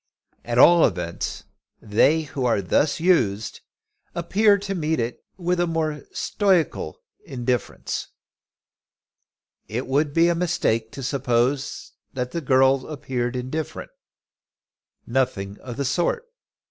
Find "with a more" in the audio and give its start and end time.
5.37-6.05